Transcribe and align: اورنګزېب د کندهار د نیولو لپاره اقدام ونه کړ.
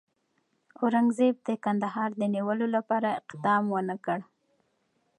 اورنګزېب 0.79 1.35
د 1.47 1.49
کندهار 1.65 2.09
د 2.19 2.23
نیولو 2.35 2.67
لپاره 2.75 3.09
اقدام 3.19 3.63
ونه 3.69 3.95
کړ. 4.05 4.19